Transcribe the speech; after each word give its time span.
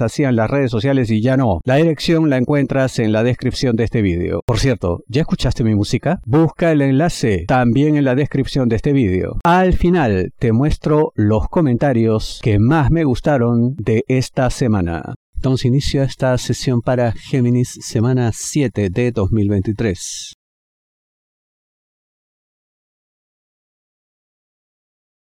hacían 0.00 0.36
las 0.36 0.50
redes 0.50 0.70
sociales 0.70 1.10
y 1.10 1.20
ya 1.20 1.36
no. 1.36 1.60
La 1.64 1.76
dirección 1.76 2.30
la 2.30 2.36
encuentras 2.36 2.98
en 2.98 3.12
la 3.12 3.22
descripción 3.22 3.76
de 3.76 3.84
este 3.84 4.02
vídeo. 4.02 4.42
Por 4.46 4.58
cierto, 4.58 5.02
¿ya 5.08 5.22
escuchaste 5.22 5.64
mi 5.64 5.74
música? 5.74 6.20
Busca 6.24 6.70
el 6.72 6.82
enlace 6.82 7.44
también 7.46 7.96
en 7.96 8.04
la 8.04 8.14
descripción 8.14 8.68
de 8.68 8.76
este 8.76 8.92
vídeo. 8.92 9.38
Al 9.44 9.74
final 9.74 10.32
te 10.38 10.52
muestro 10.52 11.12
los 11.14 11.48
comentarios 11.48 12.40
que 12.42 12.58
más 12.58 12.90
me 12.90 13.04
gustaron 13.04 13.74
de 13.76 14.04
esta 14.08 14.50
semana. 14.50 15.14
Damos 15.34 15.64
inicio 15.64 16.02
esta 16.02 16.36
sesión 16.36 16.80
para 16.80 17.12
Géminis 17.12 17.78
semana 17.80 18.32
7 18.34 18.88
de 18.90 19.12
2023. 19.12 20.34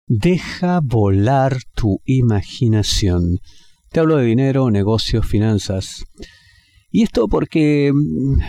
Deja 0.06 0.80
volar 0.84 1.56
tu 1.74 2.00
imaginación. 2.04 3.38
Te 3.94 4.00
hablo 4.00 4.16
de 4.16 4.24
dinero, 4.24 4.72
negocios, 4.72 5.24
finanzas. 5.24 6.04
Y 6.90 7.04
esto 7.04 7.28
porque, 7.28 7.92
mm, 7.94 8.40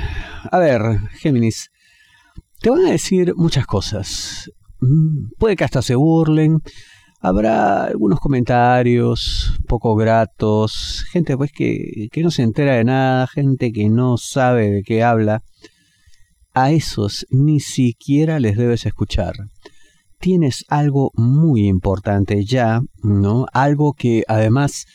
a 0.51 0.57
ver, 0.57 0.81
Géminis, 1.19 1.69
te 2.61 2.71
van 2.71 2.83
a 2.87 2.89
decir 2.89 3.35
muchas 3.35 3.67
cosas. 3.67 4.49
Mm, 4.79 5.27
puede 5.37 5.55
que 5.55 5.63
hasta 5.63 5.83
se 5.83 5.93
burlen. 5.93 6.61
Habrá 7.21 7.83
algunos 7.83 8.19
comentarios 8.19 9.59
poco 9.67 9.95
gratos, 9.95 11.05
gente 11.11 11.37
pues 11.37 11.51
que, 11.51 12.07
que 12.11 12.23
no 12.23 12.31
se 12.31 12.41
entera 12.41 12.77
de 12.77 12.83
nada, 12.83 13.27
gente 13.27 13.71
que 13.71 13.87
no 13.87 14.17
sabe 14.17 14.71
de 14.71 14.81
qué 14.81 15.03
habla. 15.03 15.43
A 16.55 16.71
esos 16.71 17.27
ni 17.29 17.59
siquiera 17.59 18.39
les 18.39 18.57
debes 18.57 18.87
escuchar 18.87 19.35
tienes 20.17 20.65
algo 20.69 21.11
muy 21.13 21.67
importante 21.67 22.45
ya, 22.45 22.81
¿no? 23.03 23.45
Algo 23.53 23.93
que 23.93 24.23
además 24.27 24.85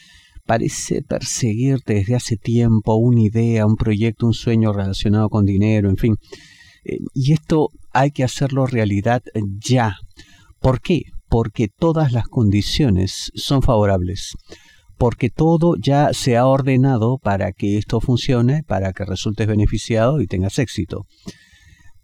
parece 0.44 1.02
perseguirte 1.02 1.94
desde 1.94 2.14
hace 2.14 2.36
tiempo 2.36 2.96
una 2.96 3.22
idea, 3.22 3.66
un 3.66 3.76
proyecto, 3.76 4.26
un 4.26 4.34
sueño 4.34 4.72
relacionado 4.72 5.28
con 5.28 5.44
dinero, 5.44 5.88
en 5.88 5.96
fin. 5.96 6.16
Eh, 6.84 6.98
y 7.14 7.32
esto 7.32 7.68
hay 7.92 8.10
que 8.10 8.24
hacerlo 8.24 8.66
realidad 8.66 9.22
ya. 9.58 9.96
¿Por 10.60 10.80
qué? 10.80 11.02
Porque 11.28 11.68
todas 11.68 12.12
las 12.12 12.26
condiciones 12.26 13.30
son 13.34 13.62
favorables. 13.62 14.34
Porque 14.98 15.30
todo 15.30 15.76
ya 15.80 16.12
se 16.12 16.36
ha 16.36 16.46
ordenado 16.46 17.18
para 17.18 17.52
que 17.52 17.78
esto 17.78 18.00
funcione, 18.00 18.62
para 18.62 18.92
que 18.92 19.04
resultes 19.04 19.46
beneficiado 19.46 20.20
y 20.20 20.26
tengas 20.26 20.58
éxito. 20.58 21.06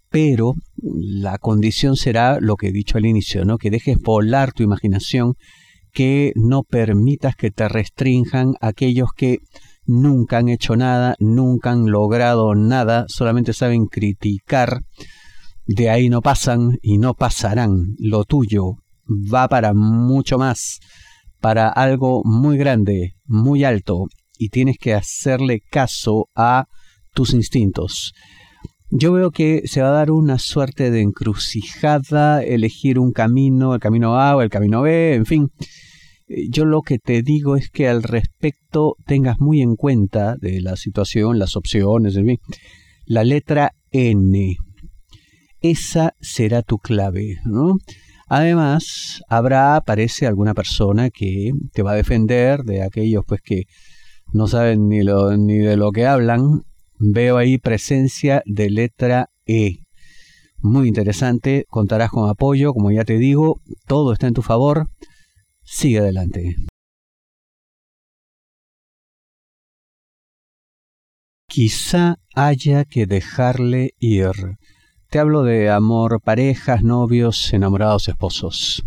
Pero 0.09 0.55
la 0.77 1.37
condición 1.39 1.97
será 1.97 2.39
lo 2.41 2.57
que 2.57 2.69
he 2.69 2.73
dicho 2.73 2.97
al 2.97 3.05
inicio, 3.05 3.45
¿no? 3.45 3.59
Que 3.59 3.71
dejes 3.71 3.99
volar 3.99 4.53
tu 4.53 4.63
imaginación 4.63 5.35
que 5.97 6.35
no 6.35 6.63
permitas 6.63 7.37
que 7.37 7.51
te 7.51 7.71
restrinjan 7.71 8.53
aquellos 8.61 9.09
que 9.17 9.39
nunca 9.87 10.37
han 10.37 10.51
hecho 10.51 10.77
nada, 10.77 11.17
nunca 11.21 11.71
han 11.71 11.91
logrado 11.91 12.55
nada, 12.55 13.07
solamente 13.09 13.55
saben 13.55 13.87
criticar, 13.87 14.83
de 15.65 15.89
ahí 15.89 16.11
no 16.11 16.21
pasan 16.21 16.77
y 16.83 16.99
no 16.99 17.15
pasarán. 17.15 17.95
Lo 17.99 18.25
tuyo 18.25 18.75
va 19.09 19.49
para 19.49 19.73
mucho 19.73 20.37
más, 20.37 20.81
para 21.41 21.71
algo 21.71 22.21
muy 22.27 22.59
grande, 22.59 23.15
muy 23.25 23.65
alto, 23.65 24.05
y 24.37 24.51
tienes 24.51 24.77
que 24.77 24.93
hacerle 24.93 25.63
caso 25.71 26.29
a 26.35 26.67
tus 27.15 27.33
instintos. 27.33 28.13
Yo 28.91 29.13
veo 29.13 29.31
que 29.31 29.63
se 29.67 29.83
va 29.83 29.89
a 29.89 29.93
dar 29.93 30.11
una 30.11 30.39
suerte 30.39 30.91
de 30.91 31.01
encrucijada, 31.01 32.43
elegir 32.43 32.99
un 32.99 33.13
camino, 33.13 33.75
el 33.75 33.81
camino 33.81 34.21
A 34.21 34.37
o 34.37 34.43
el 34.43 34.51
camino 34.51 34.83
B, 34.83 35.15
en 35.15 35.27
fin. 35.27 35.51
Yo 36.29 36.65
lo 36.65 36.83
que 36.83 36.99
te 36.99 37.23
digo 37.23 37.57
es 37.57 37.69
que 37.71 37.89
al 37.89 38.03
respecto 38.03 38.97
tengas 39.07 39.39
muy 39.41 39.61
en 39.61 39.77
cuenta 39.77 40.37
de 40.37 40.61
la 40.61 40.77
situación, 40.77 41.39
las 41.39 41.57
opciones, 41.57 42.17
en 42.17 42.27
fin, 42.27 42.39
la 43.05 43.25
letra 43.25 43.73
N. 43.91 44.57
Esa 45.61 46.15
será 46.21 46.63
tu 46.63 46.79
clave, 46.79 47.39
¿no? 47.45 47.77
Además, 48.29 49.23
habrá, 49.29 49.81
parece, 49.87 50.27
alguna 50.27 50.55
persona 50.55 51.11
que 51.11 51.53
te 51.73 51.83
va 51.83 51.93
a 51.93 51.97
defender 51.97 52.63
de 52.65 52.83
aquellos 52.83 53.25
pues 53.27 53.41
que 53.41 53.65
no 54.33 54.49
saben 54.49 54.89
ni, 54.89 55.03
lo, 55.03 55.37
ni 55.37 55.59
de 55.59 55.77
lo 55.77 55.93
que 55.93 56.07
hablan. 56.07 56.63
Veo 56.99 57.37
ahí 57.37 57.59
presencia 57.59 58.43
de 58.47 58.71
letra 58.71 59.31
E. 59.47 59.79
Muy 60.59 60.89
interesante, 60.89 61.67
contarás 61.69 62.11
con 62.11 62.29
apoyo, 62.29 62.73
como 62.73 62.91
ya 62.91 63.05
te 63.05 63.19
digo, 63.19 63.61
todo 63.87 64.13
está 64.13 64.27
en 64.27 64.35
tu 64.35 64.43
favor. 64.43 64.89
Sigue 65.63 65.99
adelante. 65.99 66.57
Quizá 71.49 72.17
haya 72.35 72.85
que 72.85 73.07
dejarle 73.07 73.93
ir. 73.99 74.33
Te 75.11 75.19
hablo 75.19 75.43
de 75.43 75.71
amor, 75.71 76.21
parejas, 76.23 76.83
novios, 76.83 77.53
enamorados, 77.53 78.09
esposos. 78.09 78.83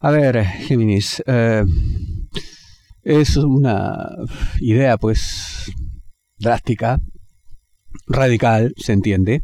A 0.00 0.10
ver, 0.10 0.44
Géminis, 0.44 1.22
eh, 1.26 1.64
es 3.02 3.36
una 3.36 4.08
idea 4.60 4.96
pues 4.96 5.72
drástica, 6.38 7.00
radical, 8.06 8.72
se 8.76 8.92
entiende, 8.92 9.42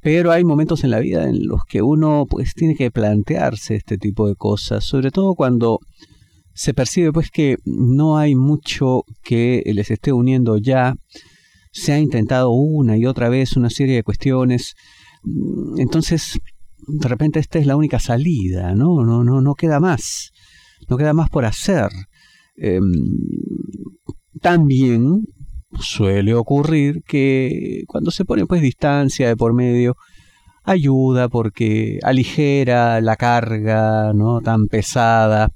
pero 0.00 0.32
hay 0.32 0.44
momentos 0.44 0.82
en 0.84 0.90
la 0.90 1.00
vida 1.00 1.28
en 1.28 1.46
los 1.46 1.60
que 1.68 1.82
uno 1.82 2.26
pues 2.28 2.54
tiene 2.54 2.74
que 2.74 2.90
plantearse 2.90 3.76
este 3.76 3.98
tipo 3.98 4.26
de 4.28 4.34
cosas, 4.34 4.84
sobre 4.84 5.10
todo 5.10 5.34
cuando 5.34 5.78
se 6.54 6.74
percibe 6.74 7.12
pues 7.12 7.30
que 7.30 7.56
no 7.64 8.16
hay 8.16 8.34
mucho 8.34 9.04
que 9.22 9.62
les 9.66 9.90
esté 9.90 10.12
uniendo 10.12 10.58
ya, 10.58 10.94
se 11.72 11.92
ha 11.92 11.98
intentado 11.98 12.50
una 12.50 12.96
y 12.96 13.06
otra 13.06 13.28
vez 13.28 13.56
una 13.56 13.70
serie 13.70 13.96
de 13.96 14.02
cuestiones, 14.02 14.74
entonces 15.76 16.38
de 16.86 17.08
repente 17.08 17.38
esta 17.38 17.58
es 17.58 17.66
la 17.66 17.76
única 17.76 18.00
salida, 18.00 18.74
¿no? 18.74 19.04
No, 19.04 19.22
no, 19.22 19.40
no 19.40 19.54
queda 19.54 19.80
más, 19.80 20.30
no 20.88 20.96
queda 20.96 21.12
más 21.12 21.28
por 21.28 21.44
hacer. 21.44 21.90
Em, 22.56 22.90
también 24.40 25.22
suele 25.78 26.34
ocurrir 26.34 27.02
que 27.06 27.84
cuando 27.86 28.10
se 28.10 28.24
pone 28.24 28.46
pues 28.46 28.62
distancia 28.62 29.28
de 29.28 29.36
por 29.36 29.54
medio, 29.54 29.96
ayuda 30.64 31.28
porque 31.28 31.98
aligera 32.02 33.00
la 33.00 33.16
carga 33.16 34.12
no 34.14 34.40
tan 34.40 34.66
pesada, 34.66 35.50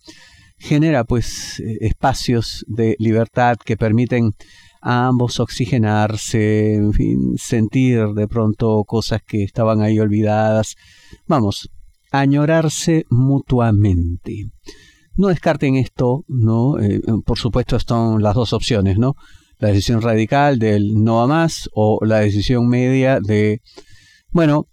genera 0.59 1.05
pues 1.05 1.61
eh, 1.61 1.79
espacios 1.81 2.65
de 2.69 2.97
libertad 2.99 3.57
que 3.65 3.77
permiten 3.77 4.33
a 4.81 5.07
ambos 5.07 5.41
oxigenarse, 5.41 6.75
en 6.75 6.93
fin, 6.93 7.35
sentir 7.37 8.09
de 8.15 8.29
pronto 8.29 8.85
cosas 8.85 9.23
que 9.27 9.43
estaban 9.43 9.81
ahí 9.81 9.99
olvidadas. 9.99 10.77
Vamos, 11.27 11.71
añorarse 12.11 13.05
mutuamente. 13.09 14.51
No 15.17 15.29
descarten 15.29 15.77
esto, 15.77 16.25
¿no? 16.29 16.79
Eh, 16.79 17.01
por 17.25 17.39
supuesto, 17.39 17.79
son 17.81 18.23
las 18.23 18.35
dos 18.35 18.53
opciones, 18.53 18.99
¿no? 18.99 19.15
La 19.59 19.69
decisión 19.69 20.03
radical 20.03 20.59
del 20.59 20.95
no 20.95 21.23
a 21.23 21.27
más 21.27 21.69
o 21.73 22.05
la 22.05 22.21
decisión 22.21 22.69
media 22.69 23.21
de, 23.21 23.61
bueno, 24.31 24.67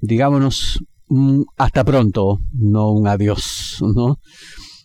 digámonos 0.00 0.80
hasta 1.56 1.84
pronto, 1.84 2.40
no 2.52 2.92
un 2.92 3.08
adiós, 3.08 3.78
¿no? 3.94 4.18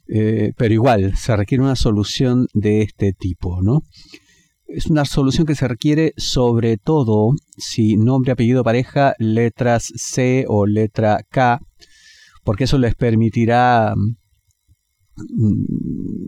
Eh, 0.08 0.54
pero 0.58 0.74
igual, 0.74 1.16
se 1.18 1.36
requiere 1.36 1.64
una 1.64 1.76
solución 1.76 2.48
de 2.54 2.82
este 2.82 3.14
tipo, 3.14 3.62
¿no? 3.62 3.82
Es 4.68 4.88
una 4.88 5.06
solución 5.06 5.46
que 5.46 5.56
se 5.56 5.68
requiere 5.68 6.14
sobre 6.18 6.78
todo 6.78 7.32
si 7.58 7.98
nombre, 7.98 8.32
apellido, 8.32 8.64
pareja, 8.64 9.14
letras 9.20 9.92
C 9.96 10.46
o 10.48 10.66
letra 10.66 11.20
K, 11.30 11.60
porque 12.44 12.64
eso 12.64 12.78
les 12.78 12.96
permitirá 12.96 13.94
Mm, 15.18 15.64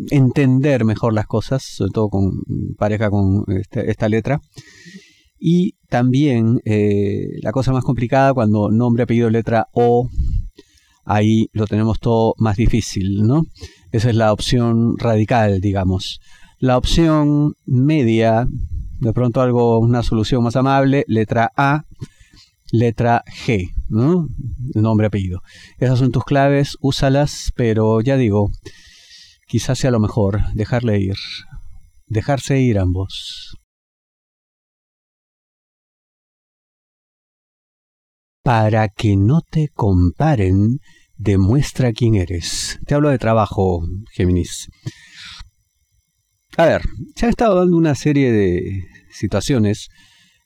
entender 0.09 0.86
mejor 0.86 1.13
las 1.13 1.27
cosas, 1.27 1.63
sobre 1.63 1.92
todo 1.92 2.09
con 2.09 2.44
pareja 2.77 3.09
con 3.09 3.44
este, 3.48 3.89
esta 3.89 4.09
letra. 4.09 4.42
Y 5.39 5.75
también 5.89 6.62
eh, 6.65 7.39
la 7.42 7.51
cosa 7.51 7.71
más 7.71 7.83
complicada 7.83 8.33
cuando 8.33 8.71
nombre, 8.71 9.04
apellido, 9.04 9.30
letra 9.30 9.68
O, 9.71 10.09
ahí 11.06 11.50
lo 11.54 11.68
tenemos 11.68 12.00
todo 12.00 12.33
más 12.38 12.57
difícil, 12.57 13.24
¿no? 13.24 13.45
Esa 13.92 14.09
es 14.09 14.15
la 14.15 14.33
opción 14.33 14.98
radical, 14.98 15.62
digamos. 15.62 16.19
La 16.59 16.77
opción 16.77 17.54
media, 17.65 18.48
de 19.00 19.13
pronto 19.13 19.42
algo, 19.42 19.80
una 19.80 20.01
solución 20.01 20.44
más 20.44 20.56
amable, 20.56 21.06
letra 21.07 21.51
A, 21.56 21.83
letra 22.71 23.24
G, 23.45 23.69
¿no? 23.89 24.27
Nombre, 24.74 25.07
apellido. 25.07 25.42
Esas 25.77 26.00
son 26.00 26.12
tus 26.12 26.25
claves, 26.25 26.77
úsalas, 26.81 27.51
pero 27.56 28.01
ya 28.01 28.18
digo, 28.18 28.50
quizás 29.48 29.80
sea 29.80 29.92
lo 29.92 30.00
mejor, 30.00 30.42
dejarle 30.54 31.00
ir, 31.00 31.16
dejarse 32.06 32.60
ir 32.60 32.78
ambos. 32.78 33.58
Para 38.44 38.88
que 38.90 39.18
no 39.18 39.42
te 39.42 39.70
comparen, 39.74 40.80
demuestra 41.18 41.92
quién 41.92 42.16
eres. 42.16 42.80
Te 42.86 42.96
hablo 42.96 43.10
de 43.10 43.18
trabajo, 43.18 43.82
Géminis. 44.14 44.70
A 46.56 46.66
ver, 46.66 46.82
se 47.16 47.26
han 47.26 47.30
estado 47.30 47.56
dando 47.60 47.78
una 47.78 47.96
serie 47.96 48.32
de 48.32 48.84
situaciones 49.12 49.90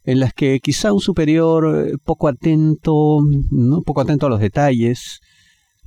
en 0.03 0.19
las 0.19 0.33
que 0.33 0.59
quizá 0.59 0.93
un 0.93 0.99
superior 0.99 1.87
eh, 1.87 1.93
poco 2.03 2.27
atento, 2.27 3.19
¿no? 3.51 3.81
poco 3.81 4.01
atento 4.01 4.25
a 4.25 4.29
los 4.29 4.39
detalles, 4.39 5.19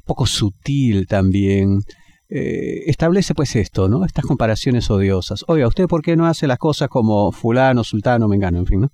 poco 0.05 0.27
sutil 0.27 1.07
también, 1.09 1.81
eh, 2.37 2.91
establece 2.91 3.33
pues 3.33 3.55
esto, 3.55 3.89
¿no? 3.89 4.05
Estas 4.05 4.25
comparaciones 4.25 4.91
odiosas. 4.91 5.45
Oiga, 5.47 5.69
¿usted 5.69 5.87
por 5.87 6.03
qué 6.03 6.17
no 6.17 6.27
hace 6.27 6.49
las 6.49 6.59
cosas 6.59 6.89
como 6.89 7.31
fulano, 7.31 7.85
sultano, 7.85 8.27
mengano, 8.27 8.59
en 8.59 8.67
fin, 8.67 8.81
¿no? 8.81 8.89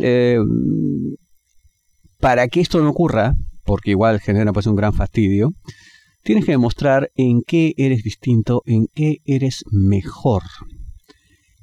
Eh, 0.00 0.38
para 2.18 2.48
que 2.48 2.62
esto 2.62 2.80
no 2.80 2.88
ocurra, 2.88 3.34
porque 3.66 3.90
igual 3.90 4.18
genera 4.20 4.54
pues 4.54 4.66
un 4.66 4.76
gran 4.76 4.94
fastidio, 4.94 5.52
tienes 6.24 6.46
que 6.46 6.52
demostrar 6.52 7.10
en 7.16 7.42
qué 7.46 7.74
eres 7.76 8.02
distinto, 8.02 8.62
en 8.64 8.86
qué 8.94 9.18
eres 9.26 9.62
mejor. 9.70 10.42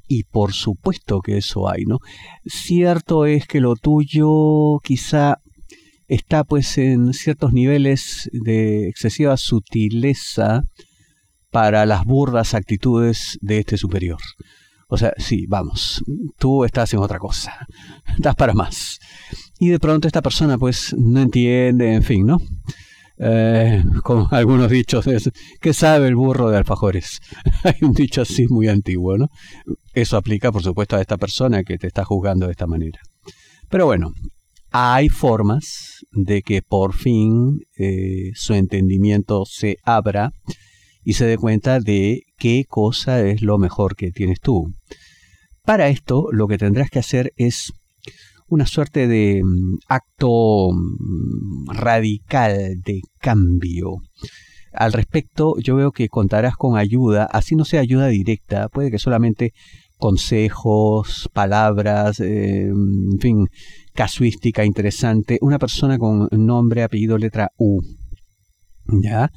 Y 0.08 0.26
por 0.26 0.54
supuesto 0.54 1.20
que 1.22 1.38
eso 1.38 1.68
hay, 1.68 1.86
¿no? 1.86 1.98
Cierto 2.46 3.26
es 3.26 3.48
que 3.48 3.60
lo 3.60 3.76
tuyo 3.76 4.78
quizá 4.84 5.40
está 6.08 6.44
pues 6.44 6.78
en 6.78 7.14
ciertos 7.14 7.54
niveles 7.54 8.30
de 8.32 8.88
excesiva 8.88 9.38
sutileza 9.38 10.64
para 11.52 11.86
las 11.86 12.06
burdas 12.06 12.54
actitudes 12.54 13.38
de 13.42 13.60
este 13.60 13.78
superior. 13.78 14.20
O 14.88 14.98
sea, 14.98 15.14
sí, 15.18 15.46
vamos, 15.48 16.04
tú 16.38 16.64
estás 16.64 16.94
en 16.94 17.00
otra 17.00 17.18
cosa, 17.18 17.66
das 18.20 18.36
para 18.36 18.54
más. 18.54 19.00
Y 19.60 19.70
de 19.70 19.80
pronto 19.80 20.08
esta 20.08 20.22
persona 20.22 20.58
pues 20.58 20.94
no 20.98 21.22
entiende, 21.22 21.94
en 21.94 22.04
fin, 22.04 22.26
¿no? 22.26 22.38
Eh, 23.18 23.84
como 24.04 24.28
algunos 24.32 24.70
dichos, 24.70 25.06
¿qué 25.62 25.74
sabe 25.74 26.08
el 26.08 26.16
burro 26.16 26.50
de 26.50 26.58
alfajores? 26.58 27.20
Hay 27.64 27.76
un 27.82 27.94
dicho 27.94 28.22
así 28.22 28.48
muy 28.48 28.68
antiguo, 28.68 29.18
¿no? 29.18 29.30
Eso 29.94 30.18
aplica, 30.18 30.52
por 30.52 30.64
supuesto, 30.64 30.98
a 30.98 31.02
esta 31.02 31.18
persona 31.18 31.64
que 31.64 31.78
te 31.78 31.88
está 31.88 32.04
juzgando 32.04 32.46
de 32.46 32.52
esta 32.52 32.68
manera. 32.68 33.00
Pero 33.70 33.86
bueno, 33.86 34.12
hay 34.78 35.08
formas 35.08 36.06
de 36.12 36.42
que 36.42 36.62
por 36.62 36.94
fin 36.94 37.62
eh, 37.78 38.32
su 38.34 38.56
entendimiento 38.56 39.46
se 39.46 39.78
abra 39.86 40.34
y 41.02 41.14
se 41.14 41.26
dé 41.26 41.38
cuenta 41.38 41.80
de 41.80 42.24
qué 42.38 42.66
cosa 42.68 43.26
es 43.26 43.42
lo 43.42 43.58
mejor 43.58 43.96
que 43.96 44.12
tienes 44.12 44.42
tú. 44.42 44.74
Para 45.64 45.88
esto, 45.88 46.28
lo 46.34 46.50
que 46.50 46.58
tendrás 46.58 46.90
que 46.90 47.00
hacer 47.00 47.32
es 47.38 47.72
una 48.50 48.66
suerte 48.66 49.08
de 49.08 49.42
mm, 49.46 49.78
acto 49.88 50.72
mm, 50.74 51.70
radical 51.70 52.82
de 52.84 53.00
cambio. 53.22 54.02
Al 54.74 54.92
respecto, 54.92 55.56
yo 55.58 55.78
veo 55.78 55.94
que 55.94 56.10
contarás 56.10 56.58
con 56.58 56.78
ayuda, 56.78 57.24
así 57.32 57.56
no 57.56 57.64
sea 57.64 57.80
ayuda 57.80 58.08
directa, 58.08 58.68
puede 58.68 58.92
que 58.92 59.00
solamente 59.00 59.54
consejos, 59.98 61.30
palabras, 61.32 62.20
eh, 62.20 62.68
en 62.68 63.20
fin, 63.22 63.48
casuística 63.96 64.64
interesante, 64.64 65.40
una 65.42 65.58
persona 65.58 65.98
con 65.98 66.28
nombre, 66.32 66.84
apellido, 66.84 67.18
letra 67.18 67.50
U. 67.58 67.82
¿Ya? 69.02 69.32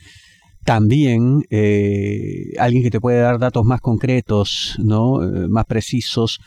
También 0.65 1.45
eh, 1.49 2.53
alguien 2.59 2.83
que 2.83 2.91
te 2.91 3.01
puede 3.01 3.21
dar 3.21 3.39
datos 3.39 3.65
más 3.65 3.81
concretos, 3.81 4.77
¿no? 4.79 5.23
Eh, 5.23 5.49
más 5.49 5.65
precisos 5.65 6.41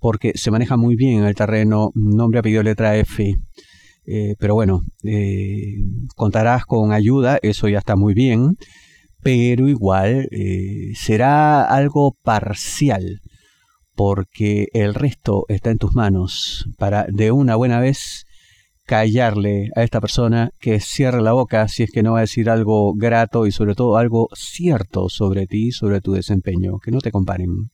porque 0.00 0.32
se 0.34 0.50
maneja 0.50 0.76
muy 0.76 0.96
bien 0.96 1.20
en 1.20 1.24
el 1.26 1.34
terreno 1.34 1.90
nombre, 1.94 2.40
apellido, 2.40 2.62
letra 2.62 2.96
F. 2.96 3.36
Eh, 4.06 4.34
pero 4.38 4.54
bueno, 4.54 4.80
contarás 6.16 6.64
con 6.64 6.92
ayuda, 6.92 7.38
eso 7.42 7.68
ya 7.68 7.78
está 7.78 7.94
muy 7.94 8.14
bien, 8.14 8.56
pero 9.22 9.68
igual 9.68 10.28
será 10.94 11.62
algo 11.64 12.16
parcial, 12.22 13.20
porque 13.98 14.68
el 14.74 14.94
resto 14.94 15.44
está 15.48 15.70
en 15.70 15.78
tus 15.78 15.92
manos 15.92 16.66
para 16.78 17.04
de 17.08 17.32
una 17.32 17.56
buena 17.56 17.80
vez 17.80 18.26
callarle 18.86 19.70
a 19.74 19.82
esta 19.82 20.00
persona 20.00 20.50
que 20.60 20.78
cierre 20.78 21.20
la 21.20 21.32
boca 21.32 21.66
si 21.66 21.82
es 21.82 21.90
que 21.90 22.04
no 22.04 22.12
va 22.12 22.18
a 22.18 22.20
decir 22.20 22.48
algo 22.48 22.94
grato 22.94 23.44
y 23.44 23.50
sobre 23.50 23.74
todo 23.74 23.96
algo 23.96 24.28
cierto 24.34 25.08
sobre 25.08 25.48
ti, 25.48 25.72
sobre 25.72 26.00
tu 26.00 26.12
desempeño, 26.12 26.78
que 26.78 26.92
no 26.92 27.00
te 27.00 27.10
comparen. 27.10 27.70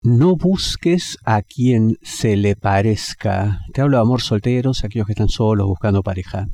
No 0.00 0.36
busques 0.36 1.18
a 1.22 1.42
quien 1.42 1.98
se 2.00 2.36
le 2.38 2.56
parezca. 2.56 3.60
Te 3.74 3.82
hablo 3.82 3.98
de 3.98 4.02
amor 4.04 4.22
solteros, 4.22 4.84
aquellos 4.84 5.06
que 5.06 5.12
están 5.12 5.28
solos 5.28 5.66
buscando 5.66 6.02
pareja. 6.02 6.46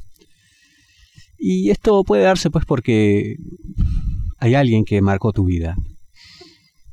Y 1.45 1.71
esto 1.71 2.05
puede 2.05 2.23
darse 2.23 2.51
pues 2.51 2.65
porque 2.65 3.35
hay 4.43 4.57
alguien 4.57 4.85
que 4.85 5.01
marcó 5.01 5.33
tu 5.33 5.45
vida. 5.45 5.77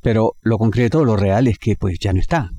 Pero 0.03 0.33
lo 0.41 0.59
concreto, 0.59 1.03
lo 1.03 1.15
real 1.15 1.47
es 1.47 1.57
que 1.57 1.75
pues 1.75 1.97
ya 1.97 2.13
no 2.13 2.19
está. 2.19 2.51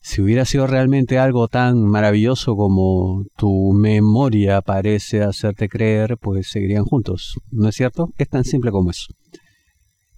Si 0.00 0.22
hubiera 0.22 0.46
sido 0.46 0.66
realmente 0.66 1.18
algo 1.18 1.48
tan 1.48 1.82
maravilloso 1.82 2.56
como 2.56 3.26
tu 3.36 3.72
memoria 3.74 4.62
parece 4.62 5.22
hacerte 5.22 5.68
creer, 5.68 6.16
pues 6.18 6.48
seguirían 6.48 6.84
juntos. 6.84 7.34
¿No 7.50 7.68
es 7.68 7.76
cierto? 7.76 8.08
Es 8.16 8.30
tan 8.30 8.44
simple 8.44 8.70
como 8.70 8.90
eso. 8.90 9.12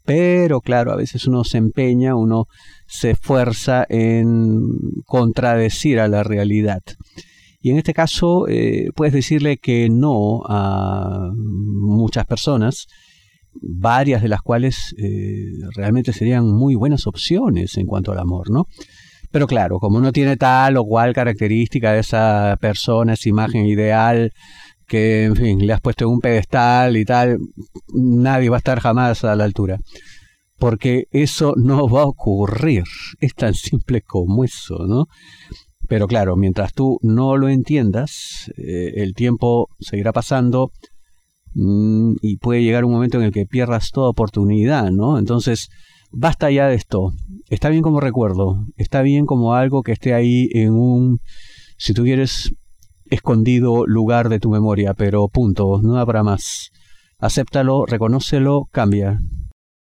Pero 0.05 0.61
claro, 0.61 0.93
a 0.93 0.97
veces 0.97 1.27
uno 1.27 1.43
se 1.43 1.59
empeña, 1.59 2.15
uno 2.15 2.47
se 2.87 3.11
esfuerza 3.11 3.85
en 3.89 4.63
contradecir 5.07 5.99
a 5.99 6.07
la 6.07 6.23
realidad. 6.23 6.83
Y 7.61 7.71
en 7.71 7.79
este 7.79 7.95
caso 7.95 8.47
eh, 8.47 8.91
puedes 8.95 9.13
decirle 9.13 9.57
que 9.57 9.89
no 9.91 10.43
a 10.49 11.33
muchas 11.35 12.27
personas, 12.27 12.87
varias 13.61 14.23
de 14.23 14.29
las 14.29 14.41
cuales 14.43 14.95
eh, 14.99 15.53
realmente 15.75 16.13
serían 16.13 16.47
muy 16.47 16.75
buenas 16.75 17.07
opciones 17.07 17.77
en 17.77 17.87
cuanto 17.87 18.13
al 18.13 18.19
amor, 18.19 18.51
¿no? 18.51 18.67
Pero 19.31 19.47
claro, 19.47 19.79
como 19.79 20.01
no 20.01 20.13
tiene 20.13 20.37
tal 20.37 20.77
o 20.77 20.85
cual 20.85 21.15
característica 21.15 21.93
de 21.93 22.01
esa 22.01 22.57
persona, 22.61 23.15
esa 23.15 23.29
imagen 23.29 23.65
ideal, 23.65 24.31
que, 24.87 25.25
en 25.25 25.37
fin, 25.37 25.67
le 25.67 25.73
has 25.73 25.81
puesto 25.81 26.05
en 26.05 26.11
un 26.11 26.21
pedestal 26.21 26.99
y 26.99 27.05
tal, 27.07 27.39
nadie 27.95 28.51
va 28.51 28.57
a 28.57 28.59
estar 28.59 28.79
jamás 28.79 29.25
a 29.25 29.35
la 29.35 29.45
altura. 29.45 29.79
Porque 30.59 31.05
eso 31.11 31.55
no 31.57 31.89
va 31.89 32.03
a 32.03 32.07
ocurrir. 32.07 32.85
Es 33.19 33.35
tan 33.35 33.55
simple 33.55 34.03
como 34.03 34.45
eso, 34.45 34.87
¿no? 34.87 35.07
Pero 35.89 36.07
claro, 36.07 36.37
mientras 36.37 36.75
tú 36.75 36.99
no 37.03 37.37
lo 37.37 37.49
entiendas, 37.49 38.53
eh, 38.59 38.93
el 38.97 39.15
tiempo 39.15 39.69
seguirá 39.81 40.13
pasando 40.13 40.73
mm, 41.55 42.15
y 42.21 42.37
puede 42.39 42.63
llegar 42.63 42.85
un 42.85 42.93
momento 42.93 43.19
en 43.19 43.25
el 43.25 43.33
que 43.33 43.47
pierdas 43.47 43.91
toda 43.91 44.09
oportunidad, 44.09 44.91
¿no? 44.91 45.19
Entonces, 45.19 45.69
basta 46.11 46.51
ya 46.51 46.69
de 46.69 46.75
esto. 46.75 47.13
Está 47.49 47.69
bien 47.69 47.83
como 47.83 48.01
recuerdo, 48.01 48.67
está 48.77 49.03
bien 49.03 49.27
como 49.27 49.55
algo 49.55 49.83
que 49.83 49.93
esté 49.93 50.15
ahí 50.15 50.49
en 50.53 50.73
un, 50.75 51.21
si 51.79 51.95
tú 51.95 52.03
quieres, 52.05 52.53
escondido 53.07 53.87
lugar 53.87 54.29
de 54.29 54.41
tu 54.41 54.51
memoria, 54.51 54.95
pero 54.95 55.29
punto, 55.29 55.81
no 55.83 55.97
habrá 55.97 56.23
más. 56.23 56.71
Acéptalo, 57.19 57.87
reconócelo, 57.87 58.69
cambia. 58.73 59.19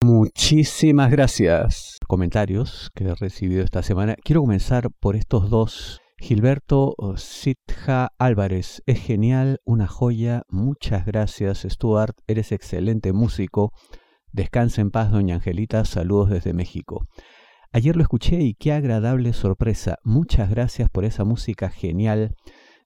Muchísimas 0.04 1.12
gracias. 1.12 1.98
Comentarios 2.08 2.90
que 2.96 3.04
he 3.04 3.16
recibido 3.16 3.64
esta 3.64 3.84
semana. 3.84 4.16
Quiero 4.24 4.42
comenzar 4.42 4.90
por 5.00 5.16
estos 5.16 5.50
dos. 5.50 6.02
Gilberto 6.22 6.96
Sitja 7.16 8.10
Álvarez, 8.20 8.84
es 8.86 9.00
genial, 9.00 9.62
una 9.64 9.88
joya. 9.88 10.44
Muchas 10.50 11.06
gracias, 11.06 11.66
Stuart. 11.68 12.18
Eres 12.28 12.52
excelente 12.52 13.14
músico. 13.14 13.72
Descansa 14.34 14.82
en 14.82 14.92
paz, 14.92 15.12
doña 15.12 15.36
Angelita. 15.36 15.86
Saludos 15.86 16.30
desde 16.30 16.54
México. 16.54 17.08
Ayer 17.72 17.96
lo 17.96 18.02
escuché 18.02 18.42
y 18.42 18.54
qué 18.54 18.74
agradable 18.74 19.32
sorpresa. 19.32 19.96
Muchas 20.04 20.50
gracias 20.50 20.90
por 20.90 21.06
esa 21.06 21.24
música 21.24 21.70
genial. 21.70 22.36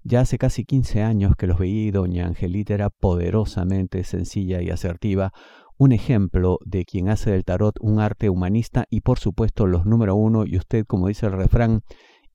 Ya 0.03 0.21
hace 0.21 0.37
casi 0.37 0.63
15 0.63 1.01
años 1.01 1.35
que 1.35 1.47
los 1.47 1.57
veí, 1.57 1.89
doña 1.89 2.27
Angelita 2.27 2.75
era 2.75 2.91
poderosamente 2.91 4.03
sencilla 4.03 4.61
y 4.61 4.69
asertiva, 4.69 5.31
un 5.77 5.91
ejemplo 5.91 6.59
de 6.65 6.85
quien 6.85 7.09
hace 7.09 7.31
del 7.31 7.45
tarot 7.45 7.77
un 7.81 7.99
arte 7.99 8.29
humanista 8.29 8.85
y 8.89 9.01
por 9.01 9.17
supuesto 9.17 9.65
los 9.65 9.85
número 9.85 10.15
uno, 10.15 10.45
y 10.45 10.57
usted, 10.57 10.85
como 10.85 11.07
dice 11.07 11.25
el 11.25 11.31
refrán, 11.31 11.81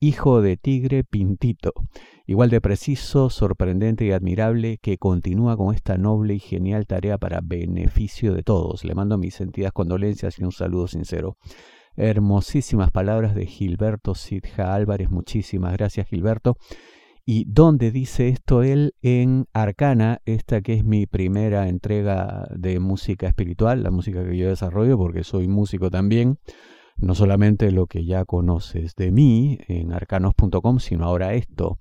hijo 0.00 0.42
de 0.42 0.56
tigre 0.56 1.04
pintito, 1.04 1.72
igual 2.26 2.50
de 2.50 2.60
preciso, 2.60 3.30
sorprendente 3.30 4.04
y 4.04 4.12
admirable, 4.12 4.78
que 4.80 4.98
continúa 4.98 5.56
con 5.56 5.74
esta 5.74 5.98
noble 5.98 6.34
y 6.34 6.38
genial 6.38 6.86
tarea 6.86 7.18
para 7.18 7.40
beneficio 7.42 8.34
de 8.34 8.42
todos. 8.42 8.84
Le 8.84 8.94
mando 8.94 9.18
mis 9.18 9.34
sentidas 9.34 9.72
condolencias 9.72 10.38
y 10.38 10.44
un 10.44 10.52
saludo 10.52 10.86
sincero. 10.86 11.36
Hermosísimas 11.96 12.90
palabras 12.90 13.34
de 13.34 13.46
Gilberto 13.46 14.14
Sidja 14.14 14.74
Álvarez. 14.74 15.10
Muchísimas 15.10 15.72
gracias, 15.72 16.06
Gilberto. 16.06 16.56
¿Y 17.30 17.44
dónde 17.46 17.90
dice 17.90 18.28
esto 18.28 18.62
él? 18.62 18.94
En 19.02 19.46
Arcana, 19.52 20.22
esta 20.24 20.62
que 20.62 20.72
es 20.72 20.84
mi 20.84 21.06
primera 21.06 21.68
entrega 21.68 22.48
de 22.56 22.78
música 22.78 23.26
espiritual, 23.26 23.82
la 23.82 23.90
música 23.90 24.24
que 24.24 24.36
yo 24.36 24.48
desarrollo, 24.48 24.96
porque 24.96 25.24
soy 25.24 25.46
músico 25.46 25.90
también. 25.90 26.38
No 26.98 27.14
solamente 27.14 27.70
lo 27.70 27.86
que 27.86 28.04
ya 28.04 28.24
conoces 28.24 28.94
de 28.96 29.12
mí 29.12 29.58
en 29.68 29.92
arcanos.com, 29.92 30.78
sino 30.80 31.04
ahora 31.04 31.34
esto. 31.34 31.78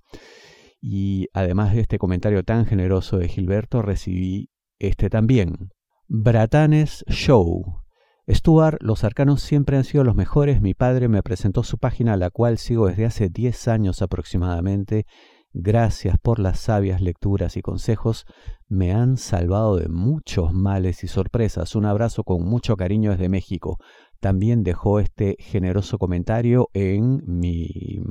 Y 0.80 1.28
además 1.34 1.74
de 1.74 1.82
este 1.82 1.98
comentario 1.98 2.44
tan 2.44 2.66
generoso 2.66 3.18
de 3.18 3.28
Gilberto, 3.28 3.82
recibí 3.82 4.50
este 4.80 5.10
también. 5.10 5.70
Bratanes 6.08 7.04
Show. 7.10 7.82
Stuart, 8.30 8.78
los 8.82 9.04
arcanos 9.04 9.42
siempre 9.42 9.78
han 9.78 9.86
sido 9.86 10.04
los 10.04 10.16
mejores. 10.16 10.62
Mi 10.62 10.74
padre 10.74 11.08
me 11.08 11.24
presentó 11.24 11.64
su 11.64 11.78
página, 11.78 12.18
la 12.18 12.30
cual 12.30 12.58
sigo 12.58 12.88
desde 12.88 13.06
hace 13.06 13.30
10 13.30 13.68
años 13.70 14.02
aproximadamente. 14.02 15.06
Gracias 15.54 16.18
por 16.20 16.38
las 16.40 16.60
sabias 16.60 17.02
lecturas 17.02 17.58
y 17.58 17.62
consejos. 17.62 18.26
Me 18.68 18.92
han 18.94 19.18
salvado 19.18 19.78
de 19.78 19.88
muchos 19.88 20.54
males 20.54 21.04
y 21.04 21.08
sorpresas. 21.08 21.76
Un 21.76 21.86
abrazo 21.86 22.24
con 22.24 22.44
mucho 22.44 22.76
cariño 22.76 23.12
desde 23.12 23.30
México. 23.30 23.80
También 24.20 24.64
dejó 24.64 25.00
este 25.00 25.38
generoso 25.40 25.98
comentario 25.98 26.70
en 26.74 27.22
mi, 27.26 28.02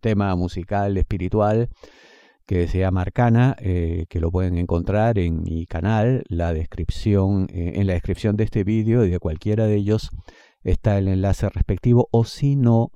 tema 0.00 0.34
musical 0.36 0.96
espiritual 0.96 1.68
que 2.46 2.68
se 2.68 2.78
llama 2.78 3.02
Arcana, 3.02 3.56
eh, 3.58 4.06
que 4.08 4.20
lo 4.20 4.30
pueden 4.30 4.56
encontrar 4.56 5.18
en 5.18 5.42
mi 5.42 5.66
canal, 5.66 6.22
la 6.28 6.52
descripción, 6.52 7.48
eh, 7.50 7.72
en 7.76 7.88
la 7.88 7.94
descripción 7.94 8.36
de 8.36 8.44
este 8.44 8.62
vídeo 8.62 9.04
y 9.04 9.10
de 9.10 9.18
cualquiera 9.18 9.66
de 9.66 9.76
ellos 9.76 10.10
está 10.62 10.98
el 10.98 11.08
enlace 11.08 11.48
respectivo, 11.48 12.08
o 12.12 12.24
si 12.24 12.56
no, 12.56 12.92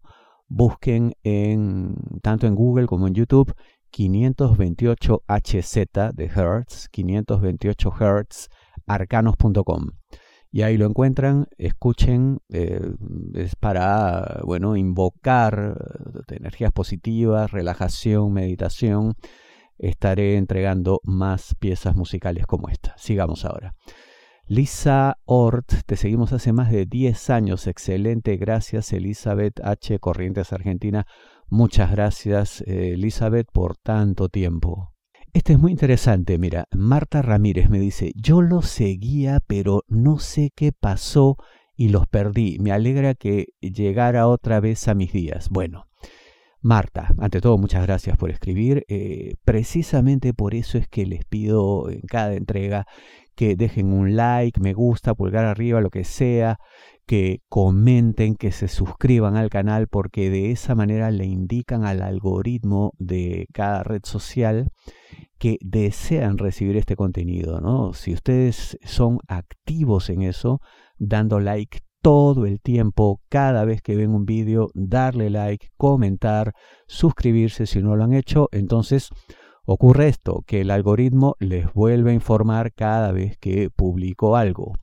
busquen 0.48 1.14
en, 1.22 1.96
tanto 2.22 2.46
en 2.46 2.54
Google 2.54 2.86
como 2.86 3.08
en 3.08 3.14
YouTube 3.14 3.54
528 3.90 5.22
HZ 5.26 5.74
de 6.14 6.24
Hertz, 6.26 6.88
528 6.90 7.92
Hertz, 8.00 8.48
arcanos.com 8.86 9.90
y 10.52 10.62
ahí 10.62 10.76
lo 10.76 10.86
encuentran, 10.86 11.46
escuchen, 11.58 12.40
eh, 12.48 12.80
es 13.34 13.54
para, 13.54 14.40
bueno, 14.44 14.76
invocar 14.76 15.76
eh, 16.28 16.36
energías 16.36 16.72
positivas, 16.72 17.52
relajación, 17.52 18.32
meditación. 18.32 19.14
Estaré 19.78 20.36
entregando 20.36 21.00
más 21.04 21.54
piezas 21.58 21.94
musicales 21.94 22.46
como 22.46 22.68
esta. 22.68 22.94
Sigamos 22.98 23.44
ahora. 23.44 23.74
Lisa 24.46 25.18
Ort, 25.24 25.72
te 25.86 25.94
seguimos 25.94 26.32
hace 26.32 26.52
más 26.52 26.72
de 26.72 26.84
10 26.84 27.30
años. 27.30 27.68
Excelente, 27.68 28.36
gracias 28.36 28.92
Elizabeth 28.92 29.60
H. 29.62 30.00
Corrientes 30.00 30.52
Argentina. 30.52 31.06
Muchas 31.48 31.92
gracias 31.92 32.60
eh, 32.62 32.94
Elizabeth 32.94 33.46
por 33.52 33.76
tanto 33.76 34.28
tiempo. 34.28 34.92
Este 35.32 35.52
es 35.52 35.60
muy 35.60 35.70
interesante, 35.70 36.38
mira, 36.38 36.66
Marta 36.72 37.22
Ramírez 37.22 37.70
me 37.70 37.78
dice, 37.78 38.12
yo 38.16 38.42
los 38.42 38.66
seguía, 38.66 39.38
pero 39.46 39.84
no 39.86 40.18
sé 40.18 40.50
qué 40.56 40.72
pasó 40.72 41.36
y 41.76 41.90
los 41.90 42.08
perdí. 42.08 42.58
Me 42.58 42.72
alegra 42.72 43.14
que 43.14 43.54
llegara 43.60 44.26
otra 44.26 44.58
vez 44.58 44.88
a 44.88 44.94
mis 44.94 45.12
días. 45.12 45.48
Bueno, 45.48 45.86
Marta, 46.62 47.14
ante 47.18 47.40
todo, 47.40 47.56
muchas 47.56 47.82
gracias 47.86 48.18
por 48.18 48.30
escribir. 48.30 48.84
Eh, 48.88 49.34
precisamente 49.44 50.34
por 50.34 50.54
eso 50.54 50.76
es 50.76 50.88
que 50.88 51.06
les 51.06 51.24
pido 51.24 51.88
en 51.88 52.02
cada 52.02 52.34
entrega 52.34 52.86
que 53.34 53.56
dejen 53.56 53.92
un 53.94 54.16
like, 54.16 54.60
me 54.60 54.74
gusta, 54.74 55.14
pulgar 55.14 55.46
arriba, 55.46 55.80
lo 55.80 55.88
que 55.88 56.04
sea, 56.04 56.58
que 57.06 57.40
comenten, 57.48 58.34
que 58.34 58.52
se 58.52 58.68
suscriban 58.68 59.36
al 59.36 59.48
canal, 59.48 59.88
porque 59.88 60.28
de 60.28 60.50
esa 60.50 60.74
manera 60.74 61.10
le 61.10 61.24
indican 61.24 61.84
al 61.84 62.02
algoritmo 62.02 62.92
de 62.98 63.46
cada 63.54 63.82
red 63.82 64.02
social 64.04 64.68
que 65.38 65.56
desean 65.62 66.36
recibir 66.36 66.76
este 66.76 66.96
contenido, 66.96 67.60
¿no? 67.62 67.94
Si 67.94 68.12
ustedes 68.12 68.78
son 68.84 69.18
activos 69.26 70.10
en 70.10 70.22
eso, 70.22 70.60
dando 70.98 71.40
like 71.40 71.80
todo 72.02 72.46
el 72.46 72.60
tiempo, 72.60 73.20
cada 73.28 73.64
vez 73.64 73.82
que 73.82 73.96
ven 73.96 74.14
un 74.14 74.24
vídeo, 74.24 74.70
darle 74.74 75.30
like, 75.30 75.68
comentar, 75.76 76.52
suscribirse 76.86 77.66
si 77.66 77.82
no 77.82 77.96
lo 77.96 78.04
han 78.04 78.14
hecho, 78.14 78.48
entonces 78.52 79.10
ocurre 79.64 80.08
esto, 80.08 80.42
que 80.46 80.62
el 80.62 80.70
algoritmo 80.70 81.36
les 81.38 81.72
vuelve 81.72 82.10
a 82.10 82.14
informar 82.14 82.72
cada 82.72 83.12
vez 83.12 83.36
que 83.38 83.70
publico 83.70 84.36
algo. 84.36 84.74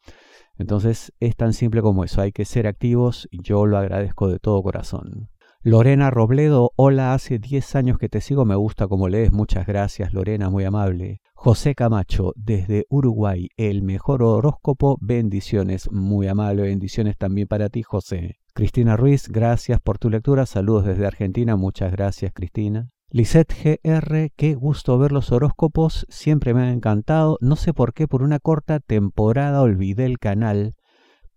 Entonces 0.57 1.13
es 1.19 1.35
tan 1.35 1.53
simple 1.53 1.81
como 1.81 2.03
eso, 2.03 2.21
hay 2.21 2.31
que 2.31 2.45
ser 2.45 2.67
activos, 2.67 3.27
yo 3.31 3.65
lo 3.65 3.77
agradezco 3.77 4.27
de 4.27 4.39
todo 4.39 4.61
corazón. 4.63 5.29
Lorena 5.67 6.09
Robledo, 6.11 6.71
hola, 6.77 7.13
hace 7.13 7.39
10 7.39 7.75
años 7.75 7.97
que 7.97 8.07
te 8.07 8.21
sigo, 8.21 8.45
me 8.45 8.55
gusta 8.55 8.87
como 8.87 9.09
lees, 9.09 9.33
muchas 9.33 9.67
gracias 9.67 10.13
Lorena, 10.13 10.49
muy 10.49 10.63
amable. 10.63 11.19
José 11.33 11.75
Camacho, 11.75 12.31
desde 12.37 12.85
Uruguay, 12.89 13.49
el 13.57 13.83
mejor 13.83 14.23
horóscopo, 14.23 14.97
bendiciones, 15.01 15.91
muy 15.91 16.29
amable, 16.29 16.61
bendiciones 16.61 17.17
también 17.17 17.49
para 17.49 17.67
ti 17.67 17.83
José. 17.83 18.37
Cristina 18.53 18.95
Ruiz, 18.95 19.27
gracias 19.27 19.81
por 19.81 19.97
tu 19.97 20.09
lectura, 20.09 20.45
saludos 20.45 20.85
desde 20.85 21.05
Argentina, 21.05 21.57
muchas 21.57 21.91
gracias 21.91 22.31
Cristina. 22.33 22.89
Lisette 23.09 23.53
GR, 23.83 24.31
qué 24.37 24.55
gusto 24.55 24.97
ver 24.97 25.11
los 25.11 25.33
horóscopos, 25.33 26.05
siempre 26.07 26.53
me 26.53 26.61
han 26.61 26.69
encantado, 26.69 27.37
no 27.41 27.57
sé 27.57 27.73
por 27.73 27.93
qué 27.93 28.07
por 28.07 28.23
una 28.23 28.39
corta 28.39 28.79
temporada 28.79 29.61
olvidé 29.61 30.05
el 30.05 30.17
canal, 30.17 30.75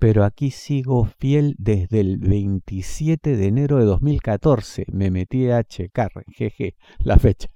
pero 0.01 0.25
aquí 0.25 0.51
sigo 0.51 1.05
fiel 1.19 1.55
desde 1.59 2.01
el 2.01 2.17
27 2.17 3.37
de 3.37 3.47
enero 3.47 3.77
de 3.77 3.85
2014. 3.85 4.87
Me 4.91 5.11
metí 5.11 5.51
a 5.51 5.63
checar, 5.63 6.11
jeje, 6.33 6.75
la 7.05 7.19
fecha. 7.19 7.51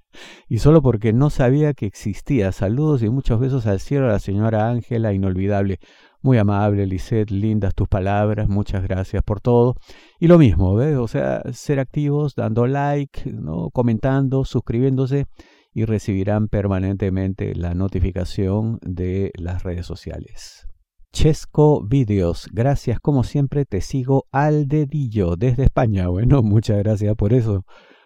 Y 0.47 0.59
solo 0.59 0.83
porque 0.83 1.11
no 1.11 1.31
sabía 1.31 1.73
que 1.73 1.87
existía. 1.87 2.51
Saludos 2.51 3.01
y 3.01 3.09
muchos 3.09 3.39
besos 3.39 3.65
al 3.65 3.79
cielo 3.79 4.05
a 4.05 4.11
la 4.13 4.19
señora 4.19 4.69
Ángela, 4.69 5.11
inolvidable. 5.11 5.79
Muy 6.21 6.37
amable, 6.37 6.85
Lisette, 6.85 7.31
lindas 7.31 7.73
tus 7.73 7.87
palabras, 7.87 8.47
muchas 8.47 8.83
gracias 8.83 9.23
por 9.23 9.41
todo. 9.41 9.75
Y 10.19 10.27
lo 10.27 10.37
mismo, 10.37 10.75
¿ves? 10.75 10.97
O 10.97 11.07
sea, 11.07 11.41
ser 11.51 11.79
activos, 11.79 12.35
dando 12.35 12.67
like, 12.67 13.31
¿no? 13.31 13.71
comentando, 13.71 14.45
suscribiéndose 14.45 15.25
y 15.73 15.85
recibirán 15.85 16.47
permanentemente 16.47 17.55
la 17.55 17.73
notificación 17.73 18.77
de 18.83 19.31
las 19.35 19.63
redes 19.63 19.87
sociales. 19.87 20.67
Chesco 21.15 21.81
Videos. 21.81 22.49
Gracias, 22.51 22.99
como 22.99 23.23
siempre, 23.23 23.63
te 23.63 23.79
sigo 23.79 24.25
al 24.33 24.67
dedillo 24.67 25.37
desde 25.37 25.63
España. 25.63 26.09
Bueno, 26.09 26.43
muchas 26.43 26.77
gracias 26.79 27.15
por 27.15 27.31
eso. 27.31 27.63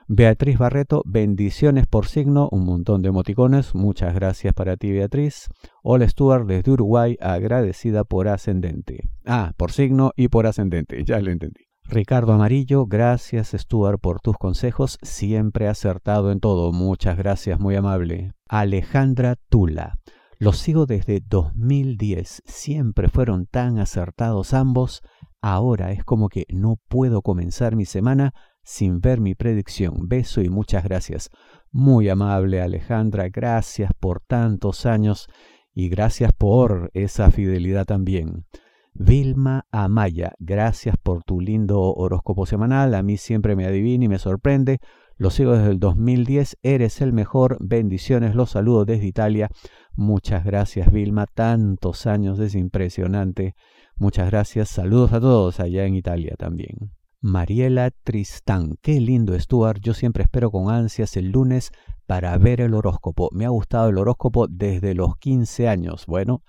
Beatriz 0.07 0.59
Barreto, 0.59 1.01
bendiciones 1.07 1.87
por 1.87 2.05
signo, 2.05 2.49
un 2.51 2.65
montón 2.65 3.01
de 3.01 3.09
emoticones. 3.09 3.73
Muchas 3.73 4.13
gracias 4.13 4.53
para 4.53 4.77
ti, 4.77 4.91
Beatriz. 4.91 5.47
Hola 5.81 6.07
Stuart 6.07 6.45
desde 6.45 6.69
Uruguay, 6.71 7.17
agradecida 7.19 8.03
por 8.03 8.27
ascendente. 8.27 9.09
Ah, 9.25 9.53
por 9.57 9.71
signo 9.71 10.11
y 10.15 10.27
por 10.27 10.45
ascendente, 10.45 11.03
ya 11.05 11.19
lo 11.19 11.31
entendí. 11.31 11.61
Ricardo 11.85 12.33
Amarillo, 12.33 12.85
gracias 12.85 13.55
Stuart 13.57 13.99
por 13.99 14.19
tus 14.19 14.37
consejos, 14.37 14.99
siempre 15.01 15.67
acertado 15.67 16.31
en 16.31 16.39
todo. 16.39 16.71
Muchas 16.71 17.17
gracias, 17.17 17.59
muy 17.59 17.75
amable. 17.75 18.33
Alejandra 18.47 19.35
Tula. 19.49 19.97
Los 20.41 20.59
sigo 20.59 20.85
desde 20.85 21.19
2010, 21.19 22.43
siempre 22.45 23.09
fueron 23.09 23.45
tan 23.45 23.77
acertados 23.77 24.53
ambos, 24.53 25.01
ahora 25.41 25.91
es 25.91 26.05
como 26.05 26.29
que 26.29 26.45
no 26.47 26.77
puedo 26.87 27.21
comenzar 27.21 27.75
mi 27.75 27.83
semana 27.83 28.33
sin 28.63 29.01
ver 29.01 29.19
mi 29.19 29.35
predicción. 29.35 30.07
Beso 30.07 30.41
y 30.41 30.47
muchas 30.47 30.85
gracias. 30.85 31.29
Muy 31.71 32.07
amable 32.07 32.61
Alejandra, 32.61 33.27
gracias 33.27 33.91
por 33.99 34.21
tantos 34.21 34.85
años 34.85 35.27
y 35.73 35.89
gracias 35.89 36.31
por 36.31 36.89
esa 36.93 37.31
fidelidad 37.31 37.85
también. 37.85 38.45
Vilma 38.93 39.65
Amaya, 39.71 40.31
gracias 40.39 40.95
por 41.03 41.25
tu 41.25 41.41
lindo 41.41 41.81
horóscopo 41.81 42.45
semanal. 42.45 42.95
A 42.95 43.03
mí 43.03 43.17
siempre 43.17 43.57
me 43.57 43.65
adivina 43.65 44.05
y 44.05 44.07
me 44.07 44.19
sorprende. 44.19 44.79
Lo 45.19 45.31
sigo 45.31 45.51
desde 45.51 45.71
el 45.71 45.79
2010. 45.79 46.59
Eres 46.63 47.01
el 47.01 47.11
mejor. 47.11 47.57
Bendiciones. 47.59 48.35
Los 48.35 48.51
saludo 48.51 48.85
desde 48.85 49.05
Italia. 49.05 49.49
Muchas 49.93 50.45
gracias, 50.45 50.93
Vilma. 50.93 51.25
Tantos 51.27 52.07
años. 52.07 52.39
Es 52.39 52.55
impresionante. 52.55 53.53
Muchas 53.97 54.31
gracias. 54.31 54.69
Saludos 54.69 55.11
a 55.11 55.19
todos 55.19 55.59
allá 55.59 55.83
en 55.83 55.95
Italia 55.95 56.35
también. 56.37 56.93
Mariela 57.19 57.91
Tristán. 57.91 58.77
Qué 58.81 59.01
lindo, 59.01 59.37
Stuart. 59.37 59.81
Yo 59.81 59.93
siempre 59.93 60.23
espero 60.23 60.51
con 60.51 60.71
ansias 60.71 61.17
el 61.17 61.31
lunes 61.31 61.71
para 62.07 62.37
ver 62.37 62.61
el 62.61 62.73
horóscopo. 62.73 63.27
Me 63.33 63.43
ha 63.45 63.49
gustado 63.49 63.89
el 63.89 63.97
horóscopo 63.97 64.47
desde 64.47 64.95
los 64.95 65.17
15 65.17 65.67
años. 65.67 66.05
Bueno, 66.05 66.43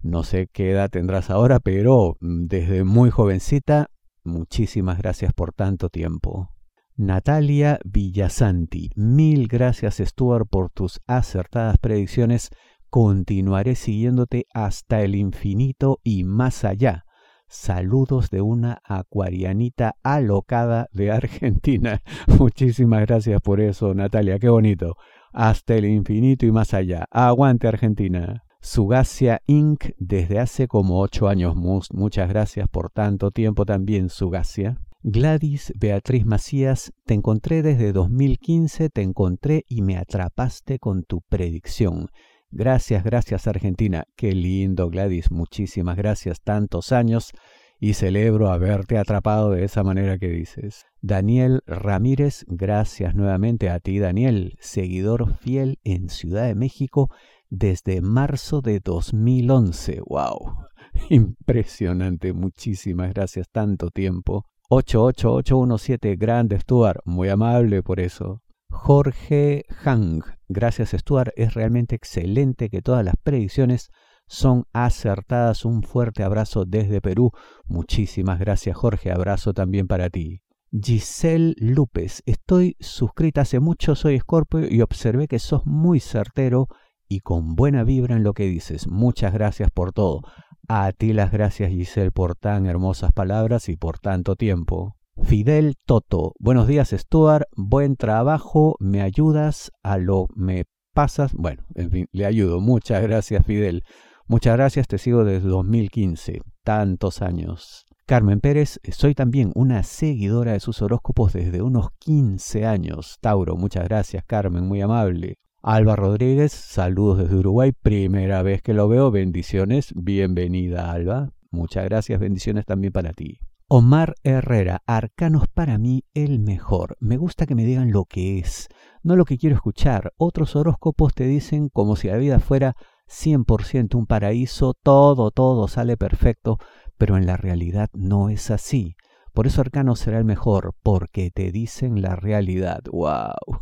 no 0.00 0.22
sé 0.22 0.46
qué 0.52 0.70
edad 0.70 0.90
tendrás 0.90 1.28
ahora, 1.28 1.58
pero 1.58 2.18
mm, 2.20 2.46
desde 2.46 2.84
muy 2.84 3.10
jovencita, 3.10 3.90
muchísimas 4.22 4.98
gracias 4.98 5.32
por 5.32 5.52
tanto 5.52 5.88
tiempo. 5.88 6.55
Natalia 6.98 7.78
Villasanti, 7.84 8.88
mil 8.96 9.48
gracias 9.48 9.98
Stuart 9.98 10.48
por 10.48 10.70
tus 10.70 11.02
acertadas 11.06 11.76
predicciones. 11.76 12.48
Continuaré 12.88 13.74
siguiéndote 13.74 14.46
hasta 14.54 15.02
el 15.02 15.14
infinito 15.14 16.00
y 16.02 16.24
más 16.24 16.64
allá. 16.64 17.04
Saludos 17.48 18.30
de 18.30 18.40
una 18.40 18.80
acuarianita 18.82 19.96
alocada 20.02 20.88
de 20.90 21.12
Argentina. 21.12 22.00
Muchísimas 22.38 23.02
gracias 23.02 23.42
por 23.42 23.60
eso, 23.60 23.92
Natalia, 23.92 24.38
qué 24.38 24.48
bonito. 24.48 24.96
Hasta 25.34 25.74
el 25.74 25.84
infinito 25.84 26.46
y 26.46 26.50
más 26.50 26.72
allá. 26.72 27.04
Aguante 27.10 27.68
Argentina. 27.68 28.44
Sugacia 28.62 29.42
Inc. 29.46 29.90
desde 29.98 30.38
hace 30.38 30.66
como 30.66 31.02
ocho 31.02 31.28
años. 31.28 31.54
Muchas 31.56 32.30
gracias 32.30 32.70
por 32.70 32.88
tanto 32.88 33.32
tiempo 33.32 33.66
también, 33.66 34.08
Sugacia. 34.08 34.78
Gladys 35.08 35.72
Beatriz 35.76 36.26
Macías, 36.26 36.92
te 37.04 37.14
encontré 37.14 37.62
desde 37.62 37.92
2015, 37.92 38.90
te 38.90 39.02
encontré 39.02 39.64
y 39.68 39.82
me 39.82 39.96
atrapaste 39.98 40.80
con 40.80 41.04
tu 41.04 41.20
predicción. 41.20 42.08
Gracias, 42.50 43.04
gracias 43.04 43.46
Argentina. 43.46 44.02
Qué 44.16 44.32
lindo 44.32 44.90
Gladys, 44.90 45.30
muchísimas 45.30 45.96
gracias. 45.96 46.40
Tantos 46.40 46.90
años 46.90 47.30
y 47.78 47.92
celebro 47.92 48.50
haberte 48.50 48.98
atrapado 48.98 49.52
de 49.52 49.62
esa 49.62 49.84
manera 49.84 50.18
que 50.18 50.26
dices. 50.26 50.86
Daniel 51.00 51.60
Ramírez, 51.66 52.44
gracias 52.48 53.14
nuevamente 53.14 53.70
a 53.70 53.78
ti 53.78 54.00
Daniel, 54.00 54.58
seguidor 54.58 55.36
fiel 55.36 55.78
en 55.84 56.08
Ciudad 56.08 56.48
de 56.48 56.56
México 56.56 57.10
desde 57.48 58.00
marzo 58.00 58.60
de 58.60 58.80
2011. 58.80 60.00
¡Wow! 60.04 60.56
Impresionante, 61.10 62.32
muchísimas 62.32 63.14
gracias, 63.14 63.48
tanto 63.52 63.90
tiempo. 63.90 64.46
88817, 64.68 66.16
grande 66.16 66.58
Stuart, 66.58 67.00
muy 67.04 67.28
amable 67.28 67.82
por 67.82 68.00
eso. 68.00 68.42
Jorge 68.68 69.64
Hang, 69.84 70.22
gracias 70.48 70.90
Stuart, 70.90 71.32
es 71.36 71.54
realmente 71.54 71.94
excelente 71.94 72.68
que 72.68 72.82
todas 72.82 73.04
las 73.04 73.14
predicciones 73.22 73.90
son 74.26 74.64
acertadas. 74.72 75.64
Un 75.64 75.82
fuerte 75.82 76.22
abrazo 76.22 76.64
desde 76.64 77.00
Perú. 77.00 77.30
Muchísimas 77.66 78.38
gracias 78.38 78.76
Jorge, 78.76 79.12
abrazo 79.12 79.54
también 79.54 79.86
para 79.86 80.10
ti. 80.10 80.42
Giselle 80.72 81.54
López, 81.58 82.22
estoy 82.26 82.76
suscrita 82.80 83.42
hace 83.42 83.60
mucho, 83.60 83.94
soy 83.94 84.18
Scorpio 84.18 84.66
y 84.68 84.82
observé 84.82 85.28
que 85.28 85.38
sos 85.38 85.64
muy 85.64 86.00
certero 86.00 86.68
y 87.08 87.20
con 87.20 87.54
buena 87.54 87.84
vibra 87.84 88.16
en 88.16 88.22
lo 88.22 88.32
que 88.32 88.44
dices. 88.44 88.88
Muchas 88.88 89.32
gracias 89.32 89.70
por 89.70 89.92
todo. 89.92 90.22
A 90.68 90.90
ti 90.92 91.12
las 91.12 91.30
gracias 91.30 91.70
Giselle 91.70 92.10
por 92.10 92.34
tan 92.34 92.66
hermosas 92.66 93.12
palabras 93.12 93.68
y 93.68 93.76
por 93.76 93.98
tanto 93.98 94.34
tiempo. 94.34 94.96
Fidel 95.22 95.76
Toto, 95.86 96.34
buenos 96.38 96.66
días 96.66 96.90
Stuart, 96.90 97.46
buen 97.56 97.96
trabajo, 97.96 98.76
me 98.80 99.00
ayudas 99.00 99.70
a 99.82 99.96
lo 99.96 100.26
me 100.34 100.64
pasas. 100.92 101.32
Bueno, 101.34 101.62
en 101.74 101.90
fin, 101.90 102.06
le 102.12 102.26
ayudo. 102.26 102.60
Muchas 102.60 103.00
gracias 103.02 103.46
Fidel. 103.46 103.82
Muchas 104.26 104.56
gracias, 104.56 104.88
te 104.88 104.98
sigo 104.98 105.24
desde 105.24 105.48
2015, 105.48 106.40
tantos 106.64 107.22
años. 107.22 107.86
Carmen 108.06 108.40
Pérez, 108.40 108.80
soy 108.90 109.14
también 109.14 109.52
una 109.54 109.84
seguidora 109.84 110.52
de 110.52 110.60
sus 110.60 110.82
horóscopos 110.82 111.32
desde 111.32 111.62
unos 111.62 111.90
15 112.00 112.66
años. 112.66 113.18
Tauro, 113.20 113.56
muchas 113.56 113.84
gracias 113.84 114.24
Carmen, 114.26 114.66
muy 114.66 114.80
amable. 114.80 115.38
Alba 115.68 115.96
Rodríguez, 115.96 116.52
saludos 116.52 117.18
desde 117.18 117.34
Uruguay, 117.34 117.72
primera 117.72 118.40
vez 118.42 118.62
que 118.62 118.72
lo 118.72 118.86
veo, 118.86 119.10
bendiciones, 119.10 119.92
bienvenida 119.96 120.92
Alba, 120.92 121.32
muchas 121.50 121.86
gracias, 121.86 122.20
bendiciones 122.20 122.64
también 122.64 122.92
para 122.92 123.12
ti. 123.12 123.40
Omar 123.66 124.14
Herrera, 124.22 124.82
arcanos 124.86 125.48
para 125.52 125.76
mí 125.76 126.04
el 126.14 126.38
mejor. 126.38 126.96
Me 127.00 127.16
gusta 127.16 127.46
que 127.46 127.56
me 127.56 127.64
digan 127.64 127.90
lo 127.90 128.04
que 128.04 128.38
es, 128.38 128.68
no 129.02 129.16
lo 129.16 129.24
que 129.24 129.38
quiero 129.38 129.56
escuchar. 129.56 130.12
Otros 130.18 130.54
horóscopos 130.54 131.14
te 131.14 131.26
dicen 131.26 131.68
como 131.68 131.96
si 131.96 132.06
la 132.06 132.16
vida 132.16 132.38
fuera 132.38 132.76
100% 133.08 133.96
un 133.96 134.06
paraíso, 134.06 134.72
todo, 134.80 135.32
todo 135.32 135.66
sale 135.66 135.96
perfecto, 135.96 136.58
pero 136.96 137.16
en 137.16 137.26
la 137.26 137.36
realidad 137.36 137.90
no 137.92 138.28
es 138.30 138.52
así. 138.52 138.94
Por 139.36 139.46
eso 139.46 139.60
Arcano 139.60 139.96
será 139.96 140.16
el 140.16 140.24
mejor, 140.24 140.72
porque 140.82 141.30
te 141.30 141.52
dicen 141.52 142.00
la 142.00 142.16
realidad. 142.16 142.80
¡Wow! 142.90 143.60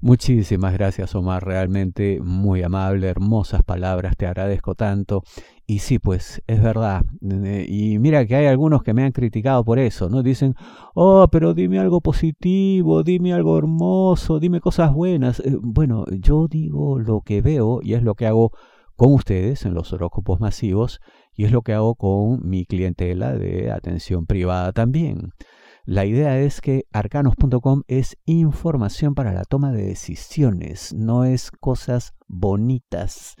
Muchísimas 0.00 0.72
gracias, 0.72 1.16
Omar. 1.16 1.44
Realmente 1.44 2.20
muy 2.22 2.62
amable, 2.62 3.08
hermosas 3.08 3.64
palabras. 3.64 4.16
Te 4.16 4.28
agradezco 4.28 4.76
tanto. 4.76 5.24
Y 5.66 5.80
sí, 5.80 5.98
pues 5.98 6.44
es 6.46 6.62
verdad. 6.62 7.02
Y 7.66 7.98
mira 7.98 8.24
que 8.24 8.36
hay 8.36 8.46
algunos 8.46 8.84
que 8.84 8.94
me 8.94 9.02
han 9.02 9.10
criticado 9.10 9.64
por 9.64 9.80
eso, 9.80 10.08
¿no? 10.08 10.22
Dicen, 10.22 10.54
oh, 10.94 11.26
pero 11.26 11.54
dime 11.54 11.80
algo 11.80 12.00
positivo, 12.00 13.02
dime 13.02 13.32
algo 13.32 13.58
hermoso, 13.58 14.38
dime 14.38 14.60
cosas 14.60 14.94
buenas. 14.94 15.40
Eh, 15.40 15.56
bueno, 15.60 16.04
yo 16.20 16.46
digo 16.46 17.00
lo 17.00 17.22
que 17.22 17.42
veo 17.42 17.80
y 17.82 17.94
es 17.94 18.04
lo 18.04 18.14
que 18.14 18.28
hago 18.28 18.52
con 18.94 19.12
ustedes 19.12 19.66
en 19.66 19.74
los 19.74 19.92
horóscopos 19.92 20.38
masivos 20.38 21.00
y 21.34 21.44
es 21.44 21.52
lo 21.52 21.62
que 21.62 21.74
hago 21.74 21.94
con 21.94 22.48
mi 22.48 22.66
clientela 22.66 23.34
de 23.34 23.70
atención 23.70 24.26
privada 24.26 24.72
también. 24.72 25.32
La 25.84 26.04
idea 26.04 26.38
es 26.38 26.60
que 26.60 26.84
arcanos.com 26.92 27.82
es 27.88 28.16
información 28.24 29.14
para 29.14 29.32
la 29.32 29.44
toma 29.44 29.72
de 29.72 29.86
decisiones, 29.86 30.92
no 30.92 31.24
es 31.24 31.50
cosas 31.50 32.12
bonitas. 32.28 33.34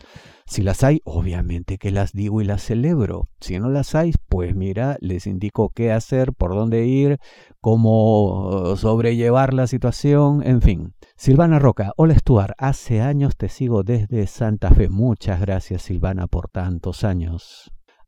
Si 0.46 0.62
las 0.62 0.82
hay, 0.82 1.00
obviamente 1.04 1.78
que 1.78 1.92
las 1.92 2.12
digo 2.12 2.40
y 2.40 2.44
las 2.44 2.64
celebro. 2.64 3.28
Si 3.40 3.58
no 3.60 3.68
las 3.68 3.94
hay, 3.94 4.12
pues 4.28 4.56
mira, 4.56 4.96
les 5.00 5.28
indico 5.28 5.70
qué 5.70 5.92
hacer, 5.92 6.32
por 6.32 6.54
dónde 6.54 6.86
ir, 6.86 7.18
cómo 7.60 8.74
sobrellevar 8.76 9.54
la 9.54 9.66
situación, 9.66 10.42
en 10.44 10.60
fin. 10.60 10.94
Silvana 11.16 11.58
Roca, 11.58 11.92
hola 11.96 12.18
Stuart, 12.18 12.54
hace 12.58 13.00
años 13.00 13.36
te 13.36 13.48
sigo 13.48 13.84
desde 13.84 14.26
Santa 14.26 14.70
Fe. 14.70 14.88
Muchas 14.88 15.40
gracias 15.40 15.82
Silvana 15.82 16.26
por 16.26 16.48
tantos 16.48 17.04
años. 17.04 17.70